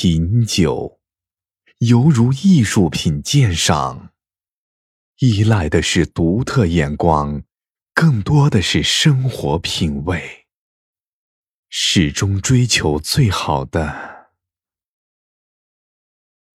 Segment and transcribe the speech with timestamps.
[0.00, 1.00] 品酒，
[1.78, 4.12] 犹如艺术品鉴赏，
[5.18, 7.42] 依赖的是独特眼光，
[7.94, 10.46] 更多的是生活品味，
[11.68, 14.28] 始终追求最好的。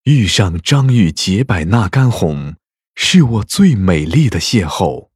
[0.04, 2.56] 遇上张裕解百纳干红，
[2.96, 5.10] 是我最美丽的邂逅。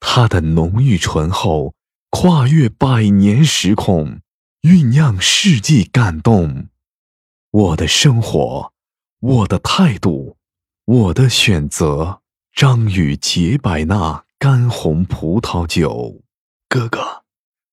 [0.00, 1.74] 它的浓郁醇厚，
[2.10, 4.20] 跨越百年时空，
[4.60, 6.68] 酝酿世纪感动。
[7.54, 8.72] 我的生活，
[9.20, 10.36] 我的态度，
[10.86, 12.20] 我的选择。
[12.52, 16.24] 张宇洁百纳干红葡萄酒，
[16.68, 17.24] 哥哥，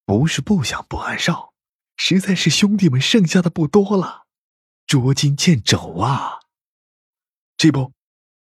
[0.05, 1.53] 不是不想不安少，
[1.97, 4.27] 实在是兄弟们剩下的不多了，
[4.85, 6.41] 捉襟见肘啊。
[7.57, 7.91] 这不，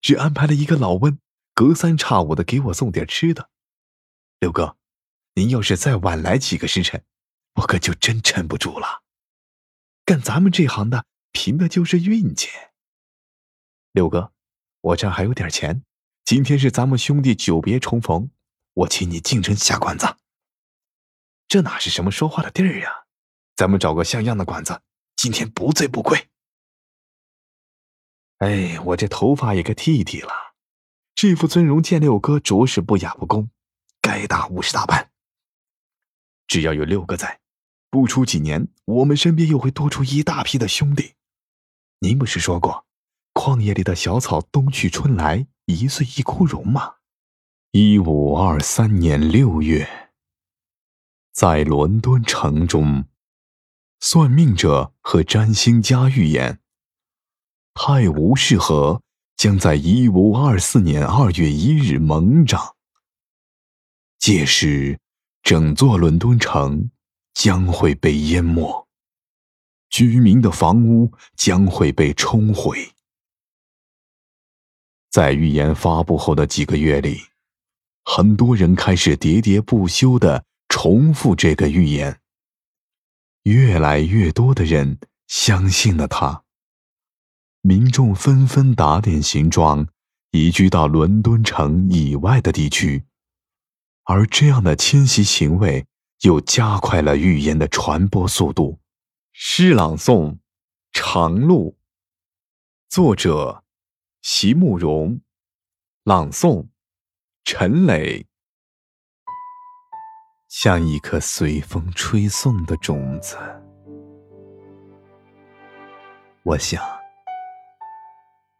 [0.00, 1.20] 只安排了一个老温，
[1.54, 3.48] 隔三差五的给我送点吃的。
[4.40, 4.76] 六哥，
[5.34, 7.04] 您要是再晚来几个时辰，
[7.54, 9.04] 我可就真撑不住了。
[10.04, 11.04] 干咱们这行的，
[11.38, 12.48] 凭的就是运气。
[13.92, 14.32] 六哥，
[14.80, 15.84] 我这还有点钱，
[16.24, 18.30] 今天是咱们兄弟久别重逢，
[18.74, 20.16] 我请你进城下馆子。
[21.46, 22.90] 这哪是什么说话的地儿呀？
[23.54, 24.82] 咱们找个像样的馆子，
[25.14, 26.28] 今天不醉不归。
[28.38, 30.32] 哎，我这头发也该剃一剃了，
[31.14, 33.48] 这副尊容见六哥着实不雅不恭。
[34.02, 35.12] 该打五十大板。
[36.48, 37.38] 只要有六哥在，
[37.90, 41.14] 不出几年，我们身边又会多出一大批的兄弟。
[42.00, 42.86] 您不是说过，
[43.34, 46.94] 旷野里的小草冬去春来，一岁一枯荣吗？
[47.72, 50.12] 一五二三年六月，
[51.32, 53.06] 在伦敦城中，
[53.98, 56.60] 算命者和占星家预言，
[57.74, 59.02] 泰晤士河
[59.36, 62.76] 将在一五二四年二月一日猛涨。
[64.20, 65.00] 届时，
[65.42, 66.90] 整座伦敦城
[67.34, 68.87] 将会被淹没，
[69.90, 72.92] 居民的房屋将会被冲毁。
[75.10, 77.20] 在预言发布后的几个月里，
[78.04, 82.20] 很多人开始喋喋不休的重复这个预言。
[83.44, 86.44] 越来越多的人相信了他，
[87.62, 89.88] 民众纷纷打点行装，
[90.32, 93.04] 移居到伦敦城以外的地区。
[94.04, 95.86] 而这样的迁徙行为
[96.22, 98.78] 又加快了预言的传播速度。
[99.40, 100.38] 诗朗诵：
[100.90, 101.78] 长路。
[102.88, 103.62] 作者：
[104.20, 105.20] 席慕容。
[106.02, 106.66] 朗诵：
[107.44, 108.26] 陈磊。
[110.48, 113.38] 像一颗随风吹送的种子，
[116.42, 116.82] 我想，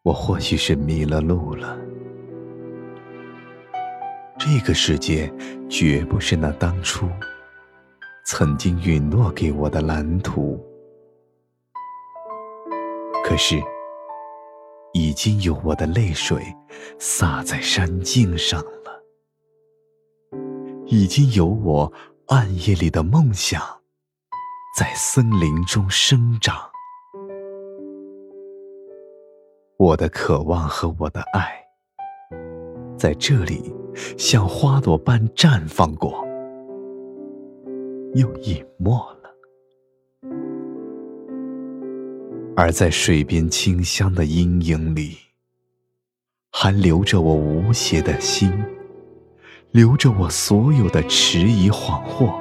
[0.05, 1.77] 我或许是迷了路了。
[4.39, 5.29] 这个世界
[5.69, 7.11] 绝不是那当初
[8.25, 10.65] 曾经允诺给我的蓝图，
[13.29, 13.63] 可是
[14.95, 16.43] 已经有我的泪水
[16.99, 19.05] 洒在山径上了，
[20.87, 21.93] 已经有我
[22.29, 23.61] 暗夜里的梦想
[24.79, 26.57] 在森林中生长，
[29.77, 31.63] 我的渴望和我的爱
[32.97, 33.71] 在这里。
[34.17, 36.25] 像花朵般绽放过，
[38.15, 39.18] 又隐没了；
[42.61, 45.17] 而在水边清香的阴影里，
[46.51, 48.53] 还留着我无邪的心，
[49.71, 52.35] 留着我所有的迟疑恍惚，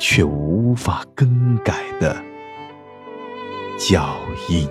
[0.00, 2.20] 却无法更改的
[3.78, 4.18] 脚
[4.48, 4.68] 印。